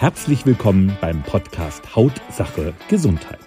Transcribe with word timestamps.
Herzlich 0.00 0.46
willkommen 0.46 0.96
beim 1.02 1.22
Podcast 1.22 1.94
Hautsache 1.94 2.72
Gesundheit 2.88 3.38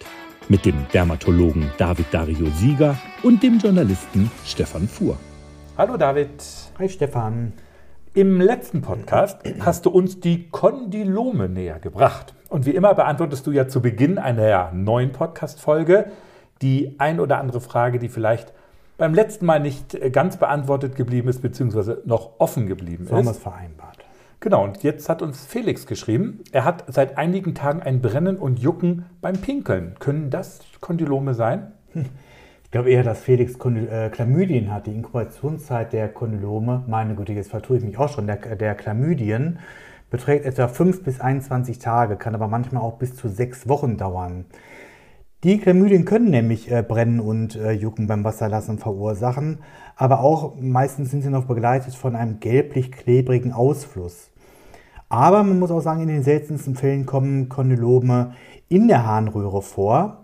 mit 0.49 0.65
dem 0.65 0.75
Dermatologen 0.93 1.71
David 1.79 2.05
Dario 2.11 2.45
Sieger 2.51 2.95
und 3.23 3.41
dem 3.41 3.57
Journalisten 3.57 4.29
Stefan 4.45 4.87
Fuhr. 4.87 5.17
Hallo 5.79 5.97
David. 5.97 6.29
Hi 6.77 6.87
Stefan. 6.87 7.53
Im 8.13 8.39
letzten 8.39 8.83
Podcast 8.83 9.39
hast 9.61 9.87
du 9.87 9.89
uns 9.89 10.19
die 10.19 10.47
Kondylome 10.51 11.49
näher 11.49 11.79
gebracht. 11.79 12.35
Und 12.49 12.67
wie 12.67 12.75
immer 12.75 12.93
beantwortest 12.93 13.47
du 13.47 13.51
ja 13.51 13.67
zu 13.67 13.81
Beginn 13.81 14.19
einer 14.19 14.71
neuen 14.73 15.11
Podcast-Folge 15.11 16.11
die 16.61 16.99
ein 16.99 17.19
oder 17.19 17.39
andere 17.39 17.61
Frage, 17.61 17.97
die 17.97 18.09
vielleicht 18.09 18.53
beim 18.99 19.15
letzten 19.15 19.47
Mal 19.47 19.59
nicht 19.59 19.97
ganz 20.13 20.37
beantwortet 20.37 20.95
geblieben 20.95 21.29
ist, 21.29 21.41
beziehungsweise 21.41 22.03
noch 22.05 22.33
offen 22.37 22.67
geblieben 22.67 23.07
so 23.07 23.15
ist. 23.15 23.17
haben 23.17 23.25
wir 23.25 23.31
es 23.31 23.39
vereinbart. 23.39 23.97
Genau, 24.43 24.65
und 24.65 24.83
jetzt 24.83 25.07
hat 25.07 25.21
uns 25.21 25.45
Felix 25.45 25.87
geschrieben, 25.87 26.43
er 26.51 26.65
hat 26.65 26.83
seit 26.87 27.17
einigen 27.17 27.55
Tagen 27.55 27.81
ein 27.81 28.01
Brennen 28.01 28.35
und 28.35 28.59
Jucken 28.59 29.05
beim 29.21 29.37
Pinkeln. 29.37 29.95
Können 29.99 30.31
das 30.31 30.59
Kondylome 30.81 31.33
sein? 31.33 31.71
Ich 32.65 32.71
glaube 32.71 32.89
eher, 32.89 33.03
dass 33.03 33.21
Felix 33.21 33.55
äh, 33.55 34.09
Chlamydien 34.09 34.73
hat. 34.73 34.87
Die 34.87 34.91
Inkubationszeit 34.91 35.93
der 35.93 36.09
Kondylome, 36.09 36.83
meine 36.87 37.15
Güte, 37.15 37.31
jetzt 37.31 37.51
vertue 37.51 37.77
ich 37.77 37.85
mich 37.85 37.97
auch 37.97 38.09
schon, 38.09 38.27
der, 38.27 38.35
der 38.35 38.75
Chlamydien 38.75 39.59
beträgt 40.09 40.43
etwa 40.43 40.67
5 40.67 41.03
bis 41.03 41.21
21 41.21 41.79
Tage, 41.79 42.17
kann 42.17 42.35
aber 42.35 42.49
manchmal 42.49 42.83
auch 42.83 42.97
bis 42.97 43.15
zu 43.15 43.29
sechs 43.29 43.69
Wochen 43.69 43.95
dauern. 43.95 44.43
Die 45.45 45.57
Chlamydien 45.57 46.03
können 46.03 46.31
nämlich 46.31 46.69
äh, 46.69 46.83
Brennen 46.85 47.21
und 47.21 47.55
äh, 47.55 47.71
Jucken 47.71 48.07
beim 48.07 48.25
Wasserlassen 48.25 48.77
verursachen, 48.77 49.59
aber 49.95 50.19
auch 50.19 50.55
meistens 50.59 51.11
sind 51.11 51.21
sie 51.21 51.29
noch 51.29 51.45
begleitet 51.45 51.95
von 51.95 52.17
einem 52.17 52.41
gelblich-klebrigen 52.41 53.53
Ausfluss. 53.53 54.32
Aber 55.13 55.43
man 55.43 55.59
muss 55.59 55.69
auch 55.69 55.81
sagen, 55.81 56.01
in 56.01 56.07
den 56.07 56.23
seltensten 56.23 56.73
Fällen 56.73 57.05
kommen 57.05 57.47
Kondylome 57.47 58.33
in 58.67 58.87
der 58.87 59.05
Harnröhre 59.05 59.61
vor. 59.61 60.23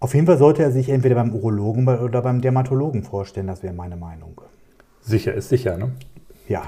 Auf 0.00 0.14
jeden 0.14 0.26
Fall 0.26 0.38
sollte 0.38 0.62
er 0.62 0.72
sich 0.72 0.88
entweder 0.88 1.16
beim 1.16 1.34
Urologen 1.34 1.86
oder 1.86 2.22
beim 2.22 2.40
Dermatologen 2.40 3.02
vorstellen, 3.02 3.46
das 3.46 3.62
wäre 3.62 3.74
meine 3.74 3.98
Meinung. 3.98 4.40
Sicher 5.02 5.34
ist 5.34 5.50
sicher, 5.50 5.76
ne? 5.76 5.90
Ja. 6.48 6.62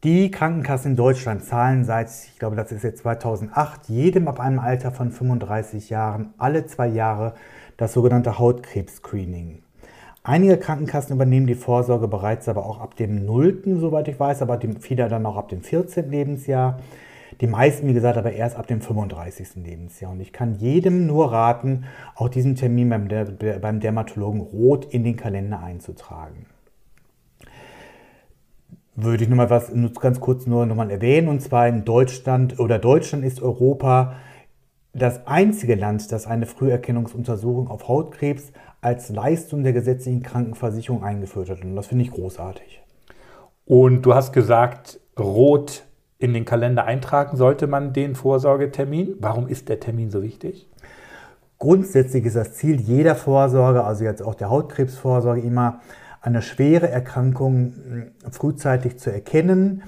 Die 0.03 0.31
Krankenkassen 0.31 0.91
in 0.91 0.97
Deutschland 0.97 1.43
zahlen 1.43 1.85
seit, 1.85 2.09
ich 2.09 2.39
glaube, 2.39 2.55
das 2.55 2.71
ist 2.71 2.83
jetzt 2.83 3.03
2008, 3.03 3.87
jedem 3.87 4.27
ab 4.27 4.39
einem 4.39 4.57
Alter 4.57 4.91
von 4.91 5.11
35 5.11 5.91
Jahren 5.91 6.33
alle 6.39 6.65
zwei 6.65 6.87
Jahre 6.87 7.35
das 7.77 7.93
sogenannte 7.93 8.39
Hautkrebs-Screening. 8.39 9.59
Einige 10.23 10.57
Krankenkassen 10.57 11.15
übernehmen 11.15 11.45
die 11.45 11.53
Vorsorge 11.53 12.07
bereits 12.07 12.49
aber 12.49 12.65
auch 12.65 12.79
ab 12.79 12.95
dem 12.95 13.27
0., 13.27 13.61
soweit 13.79 14.07
ich 14.07 14.19
weiß, 14.19 14.41
aber 14.41 14.59
viele 14.79 15.07
dann 15.07 15.23
auch 15.27 15.37
ab 15.37 15.49
dem 15.49 15.61
14. 15.61 16.09
Lebensjahr. 16.09 16.79
Die 17.39 17.45
meisten, 17.45 17.87
wie 17.87 17.93
gesagt, 17.93 18.17
aber 18.17 18.31
erst 18.31 18.55
ab 18.55 18.65
dem 18.65 18.81
35. 18.81 19.57
Lebensjahr. 19.57 20.13
Und 20.13 20.19
ich 20.19 20.33
kann 20.33 20.55
jedem 20.55 21.05
nur 21.05 21.31
raten, 21.31 21.83
auch 22.15 22.29
diesen 22.29 22.55
Termin 22.55 22.89
beim, 22.89 23.07
beim 23.61 23.79
Dermatologen 23.79 24.41
rot 24.41 24.83
in 24.85 25.03
den 25.03 25.15
Kalender 25.15 25.61
einzutragen 25.61 26.47
würde 28.95 29.23
ich 29.23 29.29
nochmal 29.29 29.49
was 29.49 29.71
ganz 29.99 30.19
kurz 30.19 30.45
nur 30.45 30.65
nochmal 30.65 30.91
erwähnen. 30.91 31.27
Und 31.27 31.41
zwar 31.41 31.67
in 31.67 31.85
Deutschland 31.85 32.59
oder 32.59 32.79
Deutschland 32.79 33.23
ist 33.23 33.41
Europa 33.41 34.15
das 34.93 35.25
einzige 35.25 35.75
Land, 35.75 36.11
das 36.11 36.27
eine 36.27 36.45
Früherkennungsuntersuchung 36.45 37.69
auf 37.69 37.87
Hautkrebs 37.87 38.51
als 38.81 39.09
Leistung 39.09 39.63
der 39.63 39.73
gesetzlichen 39.73 40.23
Krankenversicherung 40.23 41.03
eingeführt 41.03 41.49
hat. 41.49 41.63
Und 41.63 41.75
das 41.75 41.87
finde 41.87 42.03
ich 42.03 42.11
großartig. 42.11 42.81
Und 43.65 44.01
du 44.01 44.13
hast 44.13 44.33
gesagt, 44.33 44.99
rot 45.17 45.83
in 46.17 46.33
den 46.33 46.45
Kalender 46.45 46.85
eintragen 46.85 47.37
sollte 47.37 47.67
man 47.67 47.93
den 47.93 48.15
Vorsorgetermin. 48.15 49.15
Warum 49.19 49.47
ist 49.47 49.69
der 49.69 49.79
Termin 49.79 50.11
so 50.11 50.21
wichtig? 50.21 50.67
Grundsätzlich 51.57 52.25
ist 52.25 52.35
das 52.35 52.53
Ziel 52.55 52.81
jeder 52.81 53.15
Vorsorge, 53.15 53.83
also 53.83 54.03
jetzt 54.03 54.21
auch 54.21 54.35
der 54.35 54.49
Hautkrebsvorsorge, 54.49 55.41
immer 55.41 55.79
eine 56.21 56.41
schwere 56.41 56.89
Erkrankung 56.89 57.73
hm, 57.73 58.11
frühzeitig 58.31 58.97
zu 58.97 59.11
erkennen, 59.11 59.83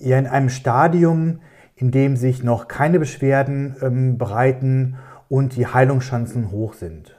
ja 0.00 0.18
in 0.18 0.26
einem 0.26 0.48
Stadium, 0.48 1.40
in 1.76 1.90
dem 1.90 2.16
sich 2.16 2.42
noch 2.42 2.68
keine 2.68 2.98
Beschwerden 2.98 3.76
ähm, 3.82 4.18
bereiten 4.18 4.96
und 5.28 5.56
die 5.56 5.66
Heilungschancen 5.66 6.50
hoch 6.50 6.74
sind. 6.74 7.14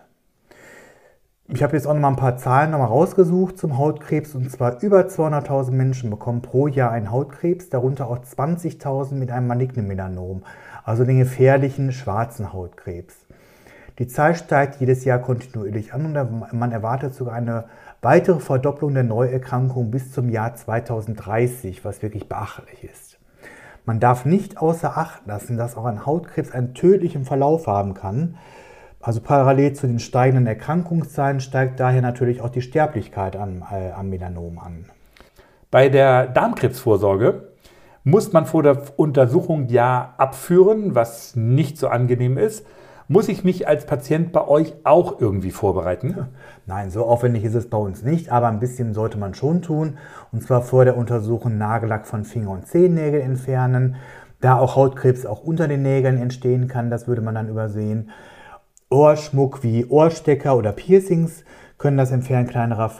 Ich 1.49 1.63
habe 1.63 1.77
jetzt 1.77 1.87
auch 1.87 1.93
noch 1.93 2.01
mal 2.01 2.09
ein 2.09 2.17
paar 2.17 2.35
Zahlen 2.35 2.71
noch 2.71 2.79
mal 2.79 2.85
rausgesucht 2.85 3.57
zum 3.57 3.77
Hautkrebs 3.77 4.35
und 4.35 4.51
zwar 4.51 4.81
über 4.81 5.01
200.000 5.01 5.71
Menschen 5.71 6.09
bekommen 6.09 6.41
pro 6.41 6.67
Jahr 6.67 6.91
einen 6.91 7.09
Hautkrebs, 7.09 7.69
darunter 7.69 8.09
auch 8.09 8.19
20.000 8.19 9.13
mit 9.13 9.31
einem 9.31 9.47
malignen 9.47 9.87
Melanom, 9.87 10.43
also 10.83 11.05
den 11.05 11.19
gefährlichen 11.19 11.93
schwarzen 11.93 12.51
Hautkrebs. 12.51 13.15
Die 13.99 14.07
Zahl 14.07 14.35
steigt 14.35 14.79
jedes 14.79 15.05
Jahr 15.05 15.19
kontinuierlich 15.19 15.93
an 15.93 16.15
und 16.15 16.53
man 16.53 16.71
erwartet 16.71 17.15
sogar 17.15 17.33
eine 17.33 17.65
weitere 18.01 18.39
Verdopplung 18.39 18.93
der 18.93 19.03
Neuerkrankungen 19.03 19.89
bis 19.89 20.11
zum 20.11 20.29
Jahr 20.29 20.53
2030, 20.53 21.83
was 21.83 22.03
wirklich 22.03 22.29
beachtlich 22.29 22.83
ist. 22.83 23.17
Man 23.85 23.99
darf 23.99 24.25
nicht 24.25 24.57
außer 24.57 24.97
Acht 24.97 25.25
lassen, 25.25 25.57
dass 25.57 25.75
auch 25.75 25.85
ein 25.85 26.05
Hautkrebs 26.05 26.51
einen 26.51 26.75
tödlichen 26.75 27.25
Verlauf 27.25 27.65
haben 27.65 27.95
kann. 27.95 28.37
Also 29.01 29.21
parallel 29.21 29.73
zu 29.73 29.87
den 29.87 29.99
steigenden 29.99 30.45
Erkrankungszahlen 30.45 31.39
steigt 31.39 31.79
daher 31.79 32.01
natürlich 32.01 32.41
auch 32.41 32.49
die 32.49 32.61
Sterblichkeit 32.61 33.35
an, 33.35 33.63
äh, 33.71 33.91
am 33.91 34.09
Melanom 34.09 34.59
an. 34.59 34.85
Bei 35.71 35.89
der 35.89 36.27
Darmkrebsvorsorge 36.27 37.47
muss 38.03 38.31
man 38.31 38.45
vor 38.45 38.61
der 38.61 38.79
Untersuchung 38.97 39.69
ja 39.69 40.13
abführen, 40.17 40.93
was 40.93 41.35
nicht 41.35 41.77
so 41.77 41.87
angenehm 41.87 42.37
ist. 42.37 42.65
Muss 43.09 43.29
ich 43.29 43.45
mich 43.45 43.69
als 43.69 43.85
Patient 43.85 44.33
bei 44.33 44.45
euch 44.45 44.73
auch 44.83 45.21
irgendwie 45.21 45.51
vorbereiten? 45.51 46.27
Nein, 46.65 46.91
so 46.91 47.05
aufwendig 47.05 47.45
ist 47.45 47.55
es 47.55 47.69
bei 47.69 47.77
uns 47.77 48.03
nicht, 48.03 48.33
aber 48.33 48.49
ein 48.49 48.59
bisschen 48.59 48.93
sollte 48.93 49.17
man 49.17 49.33
schon 49.33 49.61
tun. 49.61 49.97
Und 50.33 50.43
zwar 50.43 50.61
vor 50.61 50.83
der 50.83 50.97
Untersuchung 50.97 51.57
Nagellack 51.57 52.05
von 52.05 52.25
Finger- 52.25 52.51
und 52.51 52.67
Zehennägel 52.67 53.21
entfernen. 53.21 53.95
Da 54.41 54.59
auch 54.59 54.75
Hautkrebs 54.75 55.25
auch 55.25 55.41
unter 55.41 55.69
den 55.69 55.83
Nägeln 55.83 56.17
entstehen 56.17 56.67
kann, 56.67 56.89
das 56.89 57.07
würde 57.07 57.21
man 57.21 57.35
dann 57.35 57.47
übersehen. 57.47 58.09
Ohrschmuck 58.89 59.63
wie 59.63 59.85
Ohrstecker 59.85 60.57
oder 60.57 60.73
Piercings 60.73 61.45
können 61.77 61.97
das 61.97 62.11
Entfernen 62.11 62.47
kleinerer 62.47 62.91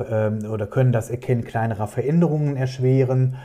äh, 0.42 0.48
oder 0.48 0.68
können 0.68 0.94
das 0.94 1.10
Erkennen 1.10 1.44
kleinerer 1.44 1.88
Veränderungen 1.88 2.56
erschweren. 2.56 3.36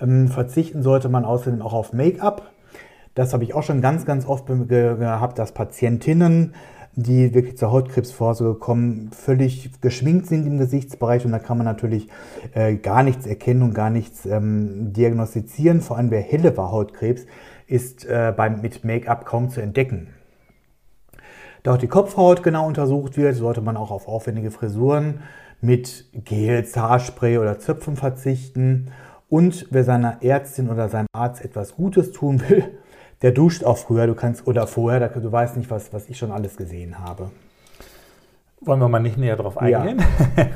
Ähm, 0.00 0.28
verzichten 0.28 0.82
sollte 0.82 1.08
man 1.08 1.24
außerdem 1.24 1.62
auch 1.62 1.72
auf 1.72 1.92
Make-up. 1.92 2.51
Das 3.14 3.34
habe 3.34 3.44
ich 3.44 3.54
auch 3.54 3.62
schon 3.62 3.80
ganz, 3.80 4.06
ganz 4.06 4.26
oft 4.26 4.46
gehabt, 4.46 5.38
dass 5.38 5.52
Patientinnen, 5.52 6.54
die 6.94 7.34
wirklich 7.34 7.56
zur 7.56 7.70
Hautkrebsvorsorge 7.70 8.58
kommen, 8.58 9.10
völlig 9.12 9.80
geschminkt 9.80 10.26
sind 10.26 10.46
im 10.46 10.58
Gesichtsbereich 10.58 11.24
und 11.24 11.32
da 11.32 11.38
kann 11.38 11.58
man 11.58 11.64
natürlich 11.64 12.08
äh, 12.54 12.74
gar 12.76 13.02
nichts 13.02 13.26
erkennen 13.26 13.62
und 13.62 13.74
gar 13.74 13.90
nichts 13.90 14.26
ähm, 14.26 14.92
diagnostizieren. 14.92 15.80
Vor 15.80 15.96
allem 15.96 16.10
wer 16.10 16.20
helle 16.20 16.56
war 16.56 16.70
Hautkrebs, 16.70 17.26
ist 17.66 18.04
äh, 18.04 18.32
beim, 18.36 18.60
mit 18.60 18.84
Make-up 18.84 19.24
kaum 19.24 19.48
zu 19.48 19.60
entdecken. 19.60 20.08
Da 21.62 21.74
auch 21.74 21.78
die 21.78 21.88
Kopfhaut 21.88 22.42
genau 22.42 22.66
untersucht 22.66 23.16
wird, 23.16 23.36
sollte 23.36 23.60
man 23.60 23.76
auch 23.76 23.90
auf 23.90 24.08
aufwendige 24.08 24.50
Frisuren 24.50 25.20
mit 25.60 26.06
Gel, 26.24 26.64
Haarspray 26.64 27.38
oder 27.38 27.58
Zöpfen 27.58 27.96
verzichten. 27.96 28.88
Und 29.28 29.68
wer 29.70 29.84
seiner 29.84 30.22
Ärztin 30.22 30.68
oder 30.68 30.88
seinem 30.88 31.06
Arzt 31.14 31.42
etwas 31.42 31.76
Gutes 31.76 32.12
tun 32.12 32.42
will, 32.48 32.64
der 33.22 33.32
duscht 33.32 33.64
auch 33.64 33.78
früher, 33.78 34.06
du 34.06 34.14
kannst, 34.14 34.46
oder 34.46 34.66
vorher, 34.66 35.08
du 35.08 35.32
weißt 35.32 35.56
nicht, 35.56 35.70
was, 35.70 35.92
was 35.92 36.08
ich 36.08 36.18
schon 36.18 36.32
alles 36.32 36.56
gesehen 36.56 36.98
habe. 36.98 37.30
Wollen 38.60 38.80
wir 38.80 38.88
mal 38.88 39.00
nicht 39.00 39.16
näher 39.16 39.36
darauf 39.36 39.58
eingehen? 39.58 40.02
Ja. 40.36 40.46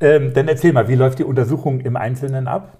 ähm, 0.00 0.32
dann 0.32 0.48
erzähl 0.48 0.72
mal, 0.72 0.88
wie 0.88 0.94
läuft 0.94 1.18
die 1.18 1.24
Untersuchung 1.24 1.80
im 1.80 1.96
Einzelnen 1.96 2.48
ab? 2.48 2.78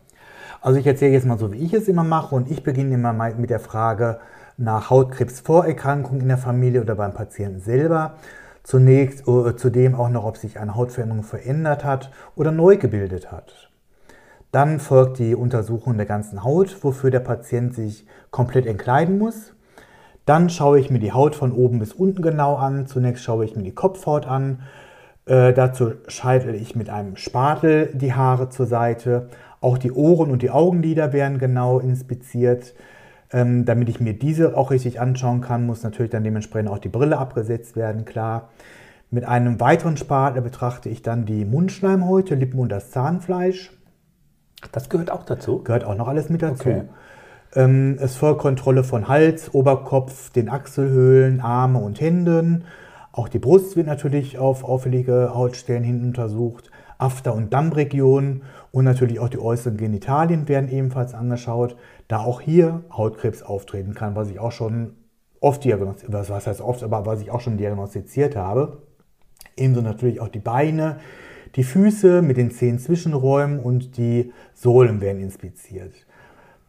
Also 0.61 0.79
ich 0.79 0.87
erzähle 0.87 1.13
jetzt 1.13 1.27
mal 1.27 1.39
so, 1.39 1.53
wie 1.53 1.59
ich 1.59 1.73
es 1.73 1.89
immer 1.89 2.05
mache 2.05 2.35
und 2.35 2.51
ich 2.51 2.63
beginne 2.63 2.95
immer 2.95 3.13
mal 3.13 3.35
mit 3.35 3.51
der 3.51 3.61
Frage 3.61 4.19
nach 4.57 4.91
Hautkrebsvorerkrankungen 4.91 6.23
in 6.23 6.29
der 6.29 6.39
Familie 6.39 6.81
oder 6.81 6.97
beim 6.97 7.15
Patienten 7.15 7.61
selber. 7.61 8.15
Zunächst 8.65 9.27
äh, 9.29 9.57
zudem 9.57 9.95
auch 9.95 10.09
noch, 10.09 10.25
ob 10.25 10.37
sich 10.37 10.59
eine 10.59 10.75
Hautveränderung 10.75 11.23
verändert 11.23 11.85
hat 11.85 12.11
oder 12.35 12.51
neu 12.51 12.77
gebildet 12.77 13.31
hat. 13.31 13.68
Dann 14.51 14.81
folgt 14.81 15.19
die 15.19 15.35
Untersuchung 15.35 15.97
der 15.97 16.07
ganzen 16.07 16.43
Haut, 16.43 16.83
wofür 16.83 17.11
der 17.11 17.21
Patient 17.21 17.75
sich 17.75 18.07
komplett 18.31 18.67
entkleiden 18.67 19.19
muss. 19.19 19.55
Dann 20.25 20.51
schaue 20.51 20.79
ich 20.79 20.91
mir 20.91 20.99
die 20.99 21.13
Haut 21.13 21.35
von 21.35 21.53
oben 21.53 21.79
bis 21.79 21.93
unten 21.93 22.23
genau 22.23 22.57
an. 22.57 22.87
Zunächst 22.87 23.25
schaue 23.25 23.45
ich 23.45 23.57
mir 23.57 23.63
die 23.63 23.75
Kopfhaut 23.75 24.27
an. 24.27 24.61
Äh, 25.27 25.53
dazu 25.53 25.93
scheitel 26.07 26.55
ich 26.55 26.75
mit 26.77 26.89
einem 26.89 27.17
Spatel 27.17 27.91
die 27.95 28.15
Haare 28.15 28.49
zur 28.49 28.67
Seite. 28.67 29.29
Auch 29.61 29.77
die 29.77 29.93
Ohren 29.93 30.31
und 30.31 30.43
die 30.43 30.51
Augenlider 30.51 31.13
werden 31.13 31.39
genau 31.39 31.79
inspiziert. 31.79 32.75
Ähm, 33.31 33.67
damit 33.67 33.91
ich 33.91 34.01
mir 34.01 34.15
diese 34.15 34.57
auch 34.57 34.71
richtig 34.71 35.01
anschauen 35.01 35.43
kann, 35.43 35.67
muss 35.67 35.83
natürlich 35.83 36.11
dann 36.11 36.25
dementsprechend 36.25 36.71
auch 36.71 36.79
die 36.79 36.89
Brille 36.89 37.19
abgesetzt 37.19 37.77
werden, 37.77 38.07
klar. 38.07 38.49
Mit 39.11 39.25
einem 39.25 39.61
weiteren 39.61 39.97
Spatel 39.97 40.43
betrachte 40.43 40.89
ich 40.89 41.03
dann 41.03 41.25
die 41.25 41.45
Mundschleimhäute, 41.45 42.35
Lippen 42.35 42.61
und 42.61 42.71
das 42.71 42.91
Zahnfleisch. 42.91 43.78
Das 44.73 44.89
gehört 44.89 45.11
auch 45.11 45.25
dazu? 45.25 45.63
Gehört 45.63 45.85
auch 45.85 45.95
noch 45.95 46.09
alles 46.09 46.29
mit 46.29 46.43
dazu. 46.43 46.69
Okay. 46.69 46.83
Ähm, 47.55 47.97
es 48.01 48.17
folgt 48.17 48.41
Kontrolle 48.41 48.85
von 48.85 49.09
Hals, 49.09 49.55
Oberkopf, 49.55 50.31
den 50.31 50.49
Achselhöhlen, 50.49 51.41
Arme 51.41 51.79
und 51.79 52.01
Händen. 52.01 52.65
Auch 53.13 53.29
die 53.29 53.39
Brust 53.39 53.77
wird 53.77 53.87
natürlich 53.87 54.39
auf 54.39 54.65
auffällige 54.65 55.35
Hautstellen 55.35 55.83
hin 55.83 56.05
untersucht. 56.05 56.71
After- 56.99 57.35
und 57.35 57.53
Dammregionen 57.53 58.43
und 58.73 58.85
natürlich 58.85 59.21
auch 59.21 59.29
die 59.29 59.39
äußeren 59.39 59.77
Genitalien 59.77 60.49
werden 60.49 60.69
ebenfalls 60.69 61.15
angeschaut, 61.15 61.77
da 62.09 62.19
auch 62.19 62.41
hier 62.41 62.83
Hautkrebs 62.93 63.43
auftreten 63.43 63.95
kann, 63.95 64.17
was 64.17 64.31
ich 64.31 64.41
auch 64.41 64.53
schon 64.53 64.95
oft 65.41 65.65
diagnostiziert, 65.65 66.29
was 66.29 66.47
heißt 66.47 66.61
oft, 66.61 66.83
aber 66.83 67.07
was 67.07 67.21
ich 67.21 67.31
auch 67.31 67.41
schon 67.41 67.57
diagnostiziert 67.57 68.35
habe. 68.35 68.83
Ebenso 69.57 69.81
natürlich 69.81 70.21
auch 70.21 70.29
die 70.29 70.41
Beine, 70.41 70.99
die 71.55 71.65
Füße 71.65 72.23
mit 72.23 72.37
den 72.37 72.51
zehn 72.51 72.79
Zwischenräumen 72.79 73.61
und 73.61 73.97
die 73.97 74.33
Sohlen 74.55 75.01
werden 75.01 75.23
inspiziert. 75.23 75.93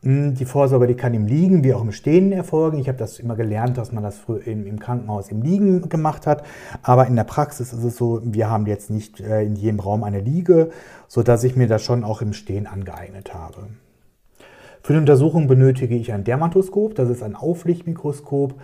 Hm, 0.02 0.34
die 0.36 0.46
Vorsorge, 0.46 0.88
die 0.88 0.96
kann 0.96 1.14
im 1.14 1.26
Liegen 1.26 1.64
wie 1.64 1.74
auch 1.74 1.82
im 1.82 1.92
Stehen 1.92 2.32
erfolgen. 2.32 2.80
Ich 2.80 2.88
habe 2.88 2.98
das 2.98 3.20
immer 3.20 3.36
gelernt, 3.36 3.78
dass 3.78 3.92
man 3.92 4.02
das 4.02 4.18
früher 4.18 4.48
im, 4.48 4.80
Krankenhaus 4.80 5.30
im 5.30 5.42
Liegen 5.42 5.90
gemacht 5.90 6.26
hat. 6.26 6.44
Aber 6.82 7.08
in 7.08 7.18
der 7.18 7.26
Praxis 7.26 7.74
ist 7.74 7.84
es 7.84 7.98
so, 7.98 8.22
wir 8.24 8.50
haben 8.50 8.66
jetzt 8.66 8.90
nicht 8.90 9.20
äh, 9.20 9.44
in 9.44 9.56
jedem 9.56 9.82
Raum 9.82 10.04
eine 10.04 10.22
Liege, 10.22 10.70
sodass 11.08 11.44
ich 11.44 11.58
mir 11.58 11.68
das 11.68 11.84
schon 11.84 12.06
auch 12.06 12.22
im 12.22 12.32
Stehen 12.32 12.66
angeeignet 12.66 13.34
habe. 13.34 13.68
Für 14.82 14.94
die 14.94 15.00
Untersuchung 15.00 15.48
benötige 15.48 15.96
ich 15.96 16.14
ein 16.14 16.24
Dermatoskop. 16.24 16.96
Das 16.96 17.10
ist 17.10 17.22
ein 17.22 17.36
Auflichtmikroskop, 17.36 18.56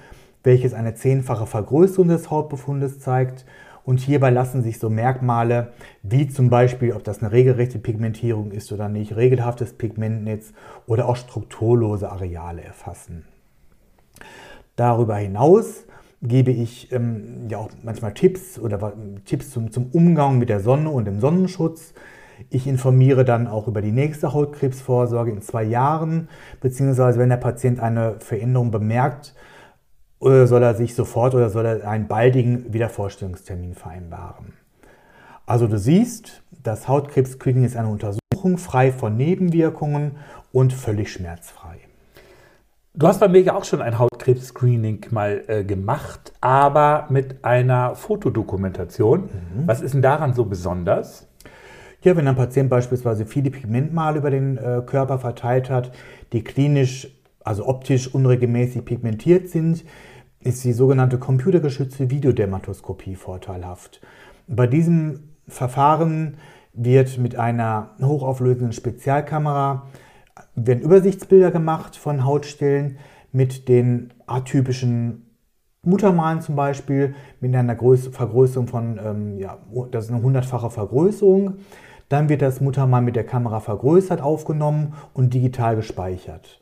welches 0.44 0.74
eine 0.74 0.96
zehnfache 0.96 1.46
Vergrößerung 1.46 2.08
des 2.08 2.32
Hautbefundes 2.32 3.00
zeigt 3.00 3.46
und 3.86 4.00
hierbei 4.00 4.32
lassen 4.32 4.64
sich 4.64 4.80
so 4.80 4.90
Merkmale 4.90 5.74
wie 6.02 6.28
zum 6.28 6.50
Beispiel, 6.50 6.94
ob 6.94 7.04
das 7.04 7.22
eine 7.22 7.32
regelrechte 7.32 7.80
Pigmentierung 7.80 8.52
ist 8.52 8.72
oder 8.72 8.90
nicht, 8.90 9.16
regelhaftes 9.16 9.74
Pigmentnetz 9.74 10.54
oder 10.88 11.08
auch 11.08 11.16
strukturlose 11.16 12.12
Areale 12.12 12.64
erfassen. 12.64 13.26
Darüber 14.76 15.16
hinaus 15.16 15.86
gebe 16.22 16.52
ich 16.52 16.92
ähm, 16.92 17.48
ja 17.50 17.60
auch 17.60 17.70
manchmal 17.84 18.14
Tipps 18.14 18.58
oder 18.58 18.94
Tipps 19.26 19.52
zum, 19.52 19.72
zum 19.72 19.90
Umgang 19.92 20.40
mit 20.40 20.50
der 20.50 20.60
Sonne 20.60 20.90
und 20.90 21.06
dem 21.06 21.20
Sonnenschutz. 21.20 21.94
Ich 22.50 22.68
informiere 22.68 23.24
dann 23.24 23.48
auch 23.48 23.68
über 23.68 23.82
die 23.82 23.92
nächste 23.92 24.34
Hautkrebsvorsorge 24.34 25.32
in 25.32 25.42
zwei 25.42 25.64
Jahren, 25.64 26.28
beziehungsweise 26.60 27.20
wenn 27.20 27.30
der 27.30 27.38
Patient 27.38 27.80
eine 27.80 28.20
Veränderung 28.20 28.72
bemerkt, 28.72 29.36
oder 30.20 30.48
soll 30.48 30.64
er 30.64 30.76
sich 30.76 30.96
sofort 30.96 31.36
oder 31.36 31.50
soll 31.50 31.66
er 31.66 31.90
einen 31.90 32.08
baldigen 32.08 32.74
Wiedervorstellungstermin 32.74 33.76
vereinbaren? 33.76 34.54
Also 35.46 35.68
du 35.68 35.78
siehst, 35.78 36.42
das 36.64 36.88
Hautkrebs-Screening 36.88 37.66
ist 37.66 37.76
eine 37.76 37.90
Untersuchung 37.90 38.58
frei 38.58 38.92
von 38.92 39.16
Nebenwirkungen 39.16 40.18
und 40.52 40.74
völlig 40.74 41.12
schmerzfrei. 41.12 41.78
Du 42.98 43.08
hast 43.08 43.20
bei 43.20 43.28
mir 43.28 43.42
ja 43.42 43.56
auch 43.56 43.66
schon 43.66 43.82
ein 43.82 44.00
Hautkrebs-Screening 44.00 45.08
mal 45.12 45.44
äh, 45.48 45.64
gemacht, 45.66 46.32
aber 46.40 47.08
mit 47.10 47.44
einer 47.44 47.94
Fotodokumentation. 47.96 49.24
Mhm. 49.24 49.68
Was 49.68 49.82
ist 49.82 49.94
denn 49.94 50.02
daran 50.02 50.34
so 50.34 50.46
besonders? 50.46 51.28
Ja, 52.04 52.16
wenn 52.16 52.28
ein 52.28 52.36
Patient 52.36 52.70
beispielsweise 52.70 53.26
viele 53.26 53.52
Pigmentmale 53.52 54.20
über 54.20 54.32
den 54.32 54.58
äh, 54.58 54.82
Körper 54.86 55.20
verteilt 55.20 55.70
hat, 55.70 55.92
die 56.32 56.44
klinisch 56.44 57.10
also 57.46 57.68
optisch 57.68 58.14
unregelmäßig 58.14 58.84
pigmentiert 58.84 59.50
sind, 59.50 59.86
ist 60.40 60.64
die 60.64 60.74
sogenannte 60.74 61.18
computergeschützte 61.18 62.10
Videodermatoskopie 62.10 63.16
vorteilhaft. 63.16 64.02
Bei 64.48 64.68
diesem 64.68 65.30
Verfahren 65.48 66.38
wird 66.74 67.18
mit 67.18 67.36
einer 67.36 67.92
hochauflösenden 68.02 68.74
Spezialkamera 68.74 69.88
werden 70.56 70.84
Übersichtsbilder 70.84 71.52
gemacht 71.52 71.96
von 71.96 72.26
Hautstellen 72.26 72.98
mit 73.32 73.70
den 73.70 74.14
atypischen 74.28 75.26
Muttermalen 75.84 76.42
zum 76.42 76.56
Beispiel 76.56 77.16
mit 77.40 77.56
einer 77.56 77.76
Größe, 77.76 78.12
Vergrößerung 78.12 78.68
von, 78.68 79.00
ähm, 79.04 79.38
ja, 79.38 79.60
das 79.92 80.06
ist 80.06 80.12
eine 80.12 80.22
hundertfache 80.22 80.70
Vergrößerung. 80.70 81.58
Dann 82.10 82.28
wird 82.28 82.42
das 82.42 82.60
Muttermal 82.60 83.02
mit 83.02 83.16
der 83.16 83.26
Kamera 83.26 83.60
vergrößert 83.60 84.22
aufgenommen 84.22 84.94
und 85.14 85.34
digital 85.34 85.76
gespeichert. 85.76 86.60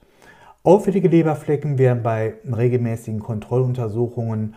Auffällige 0.65 1.09
Leberflecken 1.09 1.77
werden 1.77 2.03
bei 2.03 2.35
regelmäßigen 2.49 3.19
Kontrolluntersuchungen 3.19 4.55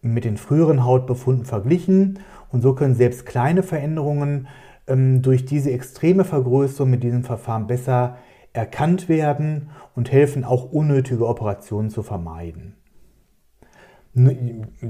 mit 0.00 0.24
den 0.24 0.36
früheren 0.36 0.84
Hautbefunden 0.84 1.44
verglichen 1.44 2.20
und 2.52 2.62
so 2.62 2.74
können 2.74 2.94
selbst 2.94 3.26
kleine 3.26 3.64
Veränderungen 3.64 4.46
ähm, 4.86 5.20
durch 5.20 5.46
diese 5.46 5.72
extreme 5.72 6.22
Vergrößerung 6.22 6.90
mit 6.90 7.02
diesem 7.02 7.24
Verfahren 7.24 7.66
besser 7.66 8.18
erkannt 8.52 9.08
werden 9.08 9.70
und 9.96 10.12
helfen 10.12 10.44
auch 10.44 10.70
unnötige 10.70 11.26
Operationen 11.26 11.90
zu 11.90 12.04
vermeiden. 12.04 12.76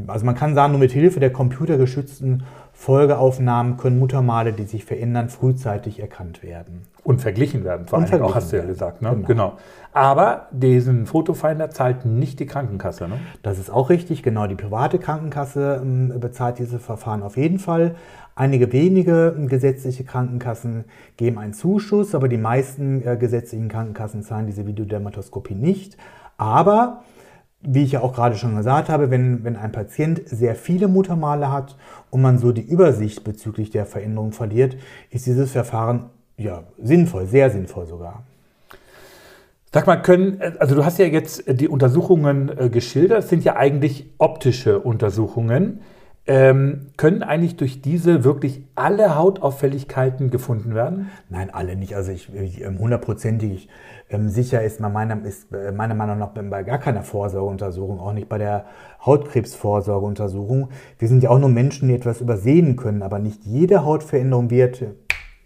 Also 0.06 0.26
man 0.26 0.34
kann 0.34 0.54
sagen, 0.54 0.72
nur 0.72 0.80
mit 0.80 0.92
Hilfe 0.92 1.20
der 1.20 1.32
computergeschützten 1.32 2.44
Folgeaufnahmen 2.72 3.76
können 3.76 3.98
Muttermale, 3.98 4.52
die 4.52 4.64
sich 4.64 4.84
verändern, 4.84 5.28
frühzeitig 5.28 6.00
erkannt 6.00 6.42
werden. 6.42 6.82
Und 7.02 7.20
verglichen 7.20 7.64
werden, 7.64 7.86
vor 7.88 7.98
allem 7.98 8.22
auch, 8.22 8.34
hast 8.34 8.52
du 8.52 8.56
ja 8.56 8.64
gesagt. 8.64 9.02
Ne? 9.02 9.10
Genau. 9.10 9.26
genau. 9.26 9.52
Aber 9.92 10.46
diesen 10.52 11.06
Fotofinder 11.06 11.70
zahlt 11.70 12.04
nicht 12.04 12.38
die 12.38 12.46
Krankenkasse. 12.46 13.08
Ne? 13.08 13.18
Das 13.42 13.58
ist 13.58 13.70
auch 13.70 13.90
richtig, 13.90 14.22
genau. 14.22 14.46
Die 14.46 14.54
private 14.54 14.98
Krankenkasse 14.98 15.82
äh, 15.82 16.18
bezahlt 16.18 16.58
dieses 16.58 16.80
Verfahren 16.80 17.22
auf 17.22 17.36
jeden 17.36 17.58
Fall. 17.58 17.96
Einige 18.36 18.72
wenige 18.72 19.34
äh, 19.36 19.46
gesetzliche 19.46 20.04
Krankenkassen 20.04 20.84
geben 21.16 21.38
einen 21.38 21.54
Zuschuss, 21.54 22.14
aber 22.14 22.28
die 22.28 22.38
meisten 22.38 23.04
äh, 23.04 23.16
gesetzlichen 23.16 23.68
Krankenkassen 23.68 24.22
zahlen 24.22 24.46
diese 24.46 24.66
Videodermatoskopie 24.66 25.56
nicht. 25.56 25.96
Aber 26.36 27.02
wie 27.60 27.82
ich 27.82 27.92
ja 27.92 28.02
auch 28.02 28.14
gerade 28.14 28.36
schon 28.36 28.56
gesagt 28.56 28.88
habe, 28.88 29.10
wenn, 29.10 29.42
wenn 29.44 29.56
ein 29.56 29.72
Patient 29.72 30.22
sehr 30.26 30.54
viele 30.54 30.88
Muttermale 30.88 31.50
hat 31.50 31.76
und 32.10 32.22
man 32.22 32.38
so 32.38 32.52
die 32.52 32.62
Übersicht 32.62 33.24
bezüglich 33.24 33.70
der 33.70 33.84
Veränderung 33.84 34.32
verliert, 34.32 34.76
ist 35.10 35.26
dieses 35.26 35.50
Verfahren 35.50 36.10
ja 36.36 36.62
sinnvoll, 36.80 37.26
sehr 37.26 37.50
sinnvoll 37.50 37.86
sogar. 37.86 38.22
Sag 39.72 39.86
mal, 39.86 39.96
können, 39.96 40.40
also 40.60 40.74
du 40.74 40.84
hast 40.84 40.98
ja 40.98 41.06
jetzt 41.06 41.44
die 41.46 41.68
Untersuchungen 41.68 42.50
äh, 42.56 42.70
geschildert, 42.70 43.18
das 43.18 43.28
sind 43.28 43.44
ja 43.44 43.56
eigentlich 43.56 44.06
optische 44.18 44.78
Untersuchungen. 44.78 45.80
Ähm, 46.30 46.88
können 46.98 47.22
eigentlich 47.22 47.56
durch 47.56 47.80
diese 47.80 48.22
wirklich 48.22 48.62
alle 48.74 49.16
Hautauffälligkeiten 49.16 50.30
gefunden 50.30 50.74
werden? 50.74 51.08
Nein, 51.30 51.48
alle 51.48 51.74
nicht. 51.74 51.96
Also 51.96 52.12
ich, 52.12 52.30
ich 52.34 52.62
ähm, 52.62 52.78
hundertprozentig 52.78 53.70
ähm, 54.10 54.28
sicher 54.28 54.62
ist 54.62 54.78
meiner, 54.78 55.24
ist 55.24 55.50
äh, 55.54 55.72
meiner 55.72 55.94
Meinung 55.94 56.18
nach 56.18 56.28
bei 56.28 56.62
gar 56.64 56.76
keiner 56.76 57.02
Vorsorgeuntersuchung, 57.02 57.98
auch 57.98 58.12
nicht 58.12 58.28
bei 58.28 58.36
der 58.36 58.66
Hautkrebsvorsorgeuntersuchung. 59.06 60.68
Wir 60.98 61.08
sind 61.08 61.22
ja 61.22 61.30
auch 61.30 61.38
nur 61.38 61.48
Menschen, 61.48 61.88
die 61.88 61.94
etwas 61.94 62.20
übersehen 62.20 62.76
können, 62.76 63.02
aber 63.02 63.18
nicht 63.20 63.44
jede 63.44 63.86
Hautveränderung 63.86 64.50
wird 64.50 64.84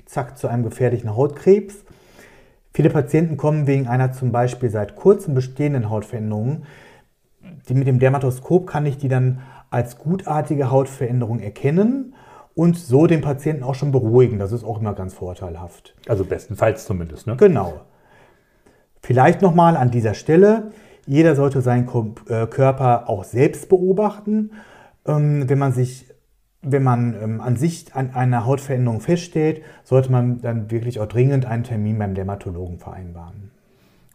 zack 0.04 0.36
zu 0.36 0.48
einem 0.48 0.64
gefährlichen 0.64 1.14
Hautkrebs. 1.14 1.84
Viele 2.74 2.90
Patienten 2.90 3.36
kommen 3.36 3.68
wegen 3.68 3.86
einer 3.86 4.10
zum 4.10 4.32
Beispiel 4.32 4.68
seit 4.68 4.96
kurzem 4.96 5.34
bestehenden 5.34 5.90
Hautveränderung. 5.90 6.64
Die 7.68 7.74
mit 7.74 7.86
dem 7.86 8.00
Dermatoskop 8.00 8.66
kann 8.66 8.84
ich 8.84 8.98
die 8.98 9.08
dann 9.08 9.42
als 9.72 9.98
gutartige 9.98 10.70
Hautveränderung 10.70 11.40
erkennen 11.40 12.14
und 12.54 12.76
so 12.76 13.06
den 13.06 13.22
Patienten 13.22 13.62
auch 13.62 13.74
schon 13.74 13.92
beruhigen. 13.92 14.38
Das 14.38 14.52
ist 14.52 14.64
auch 14.64 14.80
immer 14.80 14.94
ganz 14.94 15.14
vorteilhaft. 15.14 15.94
Also 16.06 16.24
bestenfalls 16.24 16.84
zumindest, 16.84 17.26
ne? 17.26 17.36
Genau. 17.36 17.80
Vielleicht 19.00 19.42
nochmal 19.42 19.76
an 19.76 19.90
dieser 19.90 20.14
Stelle, 20.14 20.70
jeder 21.06 21.34
sollte 21.34 21.60
seinen 21.62 21.88
äh, 22.28 22.46
Körper 22.46 23.08
auch 23.08 23.24
selbst 23.24 23.68
beobachten. 23.68 24.52
Ähm, 25.06 25.48
wenn 25.48 25.58
man 25.58 25.72
sich, 25.72 26.06
wenn 26.60 26.82
man 26.82 27.16
ähm, 27.20 27.40
an 27.40 27.56
sich 27.56 27.94
an 27.94 28.14
einer 28.14 28.46
Hautveränderung 28.46 29.00
feststellt, 29.00 29.62
sollte 29.82 30.12
man 30.12 30.40
dann 30.42 30.70
wirklich 30.70 31.00
auch 31.00 31.06
dringend 31.06 31.46
einen 31.46 31.64
Termin 31.64 31.98
beim 31.98 32.14
Dermatologen 32.14 32.78
vereinbaren. 32.78 33.50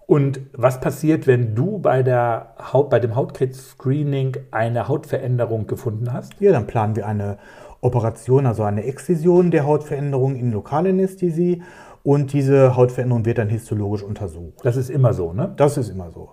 Und 0.08 0.40
was 0.54 0.80
passiert, 0.80 1.28
wenn 1.28 1.54
du 1.54 1.80
bei, 1.80 2.02
der 2.02 2.54
Haut, 2.72 2.90
bei 2.90 3.00
dem 3.00 3.14
Hautkrebs-Screening 3.16 4.38
eine 4.52 4.88
Hautveränderung 4.88 5.68
gefunden 5.68 6.12
hast? 6.14 6.40
Ja, 6.40 6.54
dann 6.54 6.66
planen 6.66 6.96
wir 6.96 7.06
eine 7.06 7.38
Operation, 7.82 8.46
also 8.46 8.64
eine 8.64 8.86
Exzision 8.86 9.52
der 9.52 9.66
Hautveränderung 9.66 10.38
in 10.38 10.54
Lokalanästhesie 10.54 11.62
und 12.04 12.32
diese 12.32 12.78
Hautveränderung 12.78 13.26
wird 13.26 13.38
dann 13.38 13.50
histologisch 13.50 14.02
untersucht. 14.02 14.54
Das 14.64 14.78
ist 14.78 14.90
immer 14.90 15.14
so, 15.14 15.34
ne? 15.34 15.54
Das 15.58 15.78
ist 15.78 15.90
immer 15.90 16.10
so. 16.10 16.32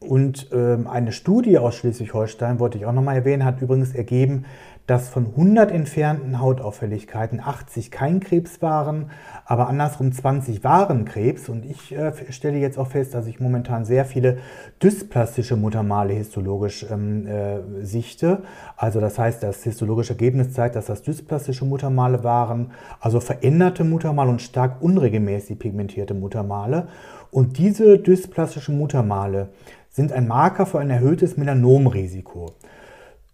Und 0.00 0.50
ähm, 0.52 0.86
eine 0.86 1.12
Studie 1.12 1.58
aus 1.58 1.76
Schleswig-Holstein, 1.76 2.60
wollte 2.60 2.76
ich 2.76 2.84
auch 2.84 2.92
nochmal 2.92 3.16
erwähnen, 3.16 3.44
hat 3.44 3.62
übrigens 3.62 3.94
ergeben, 3.94 4.44
dass 4.88 5.10
von 5.10 5.26
100 5.26 5.70
entfernten 5.70 6.40
Hautauffälligkeiten 6.40 7.40
80 7.40 7.90
kein 7.90 8.20
Krebs 8.20 8.62
waren, 8.62 9.10
aber 9.44 9.68
andersrum 9.68 10.10
20 10.12 10.64
waren 10.64 11.04
Krebs. 11.04 11.50
Und 11.50 11.66
ich 11.66 11.94
äh, 11.94 12.10
stelle 12.32 12.56
jetzt 12.56 12.78
auch 12.78 12.88
fest, 12.88 13.12
dass 13.12 13.26
ich 13.26 13.38
momentan 13.38 13.84
sehr 13.84 14.06
viele 14.06 14.38
dysplastische 14.82 15.56
Muttermale 15.56 16.14
histologisch 16.14 16.86
ähm, 16.90 17.26
äh, 17.26 17.84
sichte. 17.84 18.42
Also 18.78 18.98
das 18.98 19.18
heißt, 19.18 19.42
das 19.42 19.62
histologische 19.62 20.14
Ergebnis 20.14 20.54
zeigt, 20.54 20.74
dass 20.74 20.86
das 20.86 21.02
dysplastische 21.02 21.66
Muttermale 21.66 22.24
waren, 22.24 22.70
also 22.98 23.20
veränderte 23.20 23.84
Muttermale 23.84 24.30
und 24.30 24.40
stark 24.40 24.80
unregelmäßig 24.80 25.58
pigmentierte 25.58 26.14
Muttermale. 26.14 26.88
Und 27.30 27.58
diese 27.58 27.98
dysplastischen 27.98 28.78
Muttermale 28.78 29.50
sind 29.90 30.12
ein 30.12 30.26
Marker 30.26 30.64
für 30.64 30.78
ein 30.78 30.88
erhöhtes 30.88 31.36
Melanomrisiko. 31.36 32.54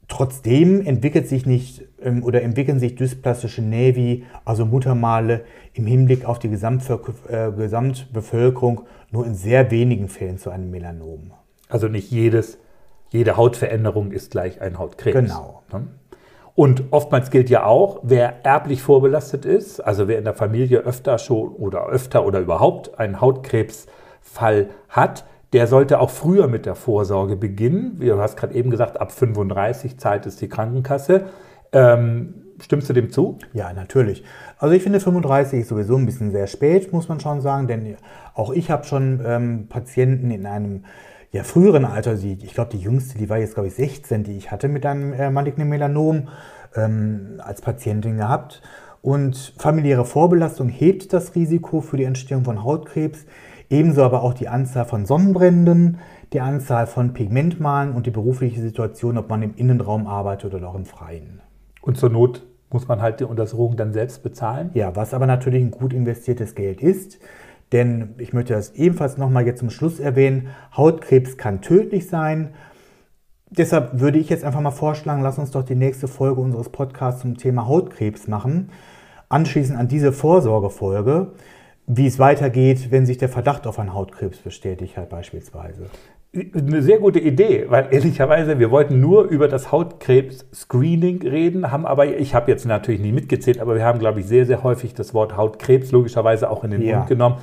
Trotzdem 0.08 0.84
entwickelt 0.84 1.28
sich 1.28 1.46
nicht 1.46 1.82
ähm, 2.02 2.22
oder 2.24 2.42
entwickeln 2.42 2.78
sich 2.78 2.94
dysplastische 2.94 3.62
Nevi, 3.62 4.24
also 4.44 4.66
Muttermale, 4.66 5.44
im 5.72 5.86
Hinblick 5.86 6.24
auf 6.24 6.38
die 6.38 6.48
äh, 6.48 7.52
Gesamtbevölkerung 7.52 8.82
nur 9.10 9.26
in 9.26 9.34
sehr 9.34 9.70
wenigen 9.70 10.08
Fällen 10.08 10.38
zu 10.38 10.50
einem 10.50 10.70
Melanom. 10.70 11.32
Also 11.68 11.88
nicht 11.88 12.10
jedes, 12.10 12.58
jede 13.10 13.36
Hautveränderung 13.36 14.12
ist 14.12 14.30
gleich 14.30 14.60
ein 14.60 14.78
Hautkrebs. 14.78 15.16
Genau. 15.16 15.62
Ne? 15.72 15.86
Und 16.54 16.84
oftmals 16.92 17.30
gilt 17.30 17.50
ja 17.50 17.64
auch, 17.64 18.00
wer 18.02 18.44
erblich 18.44 18.80
vorbelastet 18.82 19.44
ist, 19.44 19.80
also 19.80 20.06
wer 20.06 20.18
in 20.18 20.24
der 20.24 20.34
Familie 20.34 20.80
öfter 20.80 21.18
schon 21.18 21.48
oder 21.48 21.86
öfter 21.86 22.24
oder 22.24 22.38
überhaupt 22.38 22.98
einen 22.98 23.20
Hautkrebsfall 23.20 24.68
hat, 24.88 25.24
der 25.54 25.68
sollte 25.68 26.00
auch 26.00 26.10
früher 26.10 26.48
mit 26.48 26.66
der 26.66 26.74
Vorsorge 26.74 27.36
beginnen. 27.36 28.00
Du 28.00 28.18
hast 28.18 28.36
gerade 28.36 28.54
eben 28.54 28.70
gesagt, 28.70 29.00
ab 29.00 29.12
35 29.12 29.98
zahlt 29.98 30.26
es 30.26 30.34
die 30.34 30.48
Krankenkasse. 30.48 31.26
Ähm, 31.70 32.34
stimmst 32.60 32.88
du 32.88 32.92
dem 32.92 33.10
zu? 33.10 33.38
Ja, 33.52 33.72
natürlich. 33.72 34.24
Also 34.58 34.74
ich 34.74 34.82
finde 34.82 34.98
35 34.98 35.60
ist 35.60 35.68
sowieso 35.68 35.96
ein 35.96 36.06
bisschen 36.06 36.32
sehr 36.32 36.48
spät, 36.48 36.92
muss 36.92 37.08
man 37.08 37.20
schon 37.20 37.40
sagen, 37.40 37.68
denn 37.68 37.96
auch 38.34 38.52
ich 38.52 38.68
habe 38.72 38.82
schon 38.82 39.22
ähm, 39.24 39.68
Patienten 39.68 40.32
in 40.32 40.44
einem 40.44 40.86
ja, 41.30 41.44
früheren 41.44 41.84
Alter, 41.84 42.16
die, 42.16 42.36
ich 42.42 42.54
glaube 42.54 42.72
die 42.72 42.80
jüngste, 42.80 43.16
die 43.16 43.30
war 43.30 43.38
jetzt 43.38 43.54
glaube 43.54 43.68
ich 43.68 43.74
16, 43.74 44.24
die 44.24 44.36
ich 44.36 44.50
hatte 44.50 44.66
mit 44.66 44.84
einem 44.84 45.12
äh, 45.12 45.30
malignen 45.30 45.68
Melanom 45.68 46.30
ähm, 46.74 47.40
als 47.44 47.60
Patientin 47.60 48.16
gehabt. 48.16 48.60
Und 49.02 49.54
familiäre 49.58 50.04
Vorbelastung 50.04 50.68
hebt 50.68 51.12
das 51.12 51.36
Risiko 51.36 51.80
für 51.80 51.96
die 51.96 52.04
Entstehung 52.04 52.42
von 52.42 52.64
Hautkrebs. 52.64 53.24
Ebenso 53.70 54.02
aber 54.02 54.22
auch 54.22 54.34
die 54.34 54.48
Anzahl 54.48 54.84
von 54.84 55.06
Sonnenbränden, 55.06 55.98
die 56.32 56.40
Anzahl 56.40 56.86
von 56.86 57.12
Pigmentmalen 57.12 57.92
und 57.92 58.06
die 58.06 58.10
berufliche 58.10 58.60
Situation, 58.60 59.18
ob 59.18 59.28
man 59.28 59.42
im 59.42 59.54
Innenraum 59.54 60.06
arbeitet 60.06 60.54
oder 60.54 60.68
auch 60.68 60.74
im 60.74 60.86
Freien. 60.86 61.40
Und 61.80 61.96
zur 61.96 62.10
Not 62.10 62.46
muss 62.70 62.88
man 62.88 63.00
halt 63.00 63.20
die 63.20 63.24
Untersuchung 63.24 63.76
dann 63.76 63.92
selbst 63.92 64.22
bezahlen? 64.22 64.70
Ja, 64.74 64.96
was 64.96 65.14
aber 65.14 65.26
natürlich 65.26 65.62
ein 65.62 65.70
gut 65.70 65.92
investiertes 65.92 66.54
Geld 66.54 66.82
ist. 66.82 67.18
Denn 67.72 68.14
ich 68.18 68.32
möchte 68.32 68.52
das 68.52 68.74
ebenfalls 68.74 69.16
nochmal 69.16 69.46
jetzt 69.46 69.60
zum 69.60 69.70
Schluss 69.70 70.00
erwähnen, 70.00 70.48
Hautkrebs 70.76 71.36
kann 71.36 71.60
tödlich 71.60 72.08
sein. 72.08 72.50
Deshalb 73.50 74.00
würde 74.00 74.18
ich 74.18 74.28
jetzt 74.28 74.44
einfach 74.44 74.60
mal 74.60 74.70
vorschlagen, 74.70 75.22
lass 75.22 75.38
uns 75.38 75.52
doch 75.52 75.62
die 75.62 75.76
nächste 75.76 76.08
Folge 76.08 76.40
unseres 76.40 76.68
Podcasts 76.68 77.22
zum 77.22 77.36
Thema 77.36 77.68
Hautkrebs 77.68 78.26
machen. 78.26 78.70
Anschließend 79.28 79.78
an 79.78 79.88
diese 79.88 80.12
Vorsorgefolge 80.12 81.32
wie 81.86 82.06
es 82.06 82.18
weitergeht, 82.18 82.90
wenn 82.90 83.06
sich 83.06 83.18
der 83.18 83.28
Verdacht 83.28 83.66
auf 83.66 83.78
einen 83.78 83.94
Hautkrebs 83.94 84.38
bestätigt 84.38 84.96
hat 84.96 85.10
beispielsweise. 85.10 85.86
Eine 86.32 86.82
sehr 86.82 86.98
gute 86.98 87.20
Idee, 87.20 87.66
weil 87.68 87.88
ehrlicherweise, 87.92 88.58
wir 88.58 88.72
wollten 88.72 89.00
nur 89.00 89.24
über 89.24 89.46
das 89.46 89.70
Hautkrebs-Screening 89.70 91.22
reden, 91.22 91.70
haben 91.70 91.86
aber, 91.86 92.06
ich 92.06 92.34
habe 92.34 92.50
jetzt 92.50 92.66
natürlich 92.66 93.00
nie 93.00 93.12
mitgezählt, 93.12 93.60
aber 93.60 93.76
wir 93.76 93.84
haben, 93.84 94.00
glaube 94.00 94.20
ich, 94.20 94.26
sehr, 94.26 94.44
sehr 94.44 94.64
häufig 94.64 94.94
das 94.94 95.14
Wort 95.14 95.36
Hautkrebs 95.36 95.92
logischerweise 95.92 96.50
auch 96.50 96.64
in 96.64 96.72
den 96.72 96.82
ja. 96.82 96.96
Mund 96.96 97.08
genommen, 97.08 97.36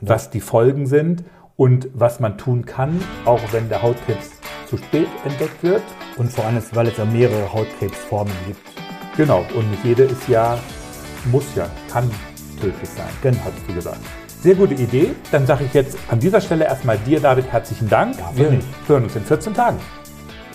was 0.00 0.30
die 0.30 0.40
Folgen 0.40 0.86
sind 0.86 1.24
und 1.56 1.88
was 1.92 2.20
man 2.20 2.38
tun 2.38 2.66
kann, 2.66 3.00
auch 3.24 3.40
wenn 3.52 3.68
der 3.68 3.82
Hautkrebs 3.82 4.30
zu 4.66 4.76
spät 4.76 5.08
entdeckt 5.24 5.62
wird. 5.62 5.82
Und 6.16 6.30
vor 6.30 6.44
allem, 6.44 6.62
weil 6.72 6.86
es 6.86 6.96
ja 6.98 7.04
mehrere 7.04 7.52
Hautkrebsformen 7.52 8.32
gibt. 8.46 8.60
Genau, 9.16 9.44
und 9.56 9.70
nicht 9.70 9.84
jede 9.84 10.04
ist 10.04 10.28
ja, 10.28 10.58
muss 11.32 11.54
ja, 11.56 11.68
kann 11.90 12.08
tödlich 12.56 12.88
sein. 12.88 13.06
Genau. 13.22 13.38
Hast 13.44 13.54
du 13.68 13.74
gesagt. 13.74 13.98
Sehr 14.42 14.54
gute 14.54 14.74
Idee. 14.74 15.14
Dann 15.32 15.46
sage 15.46 15.64
ich 15.64 15.74
jetzt 15.74 15.96
an 16.08 16.20
dieser 16.20 16.40
Stelle 16.40 16.64
erstmal 16.64 16.98
dir, 16.98 17.20
David, 17.20 17.50
herzlichen 17.50 17.88
Dank. 17.88 18.16
Ja, 18.18 18.30
Wir 18.34 18.58
hören 18.86 19.04
uns 19.04 19.16
in 19.16 19.24
14 19.24 19.54
Tagen. 19.54 19.78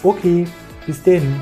Okay, 0.04 0.48
bis 0.86 1.02
denn. 1.04 1.36